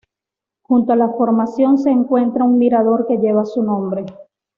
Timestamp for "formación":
1.09-1.77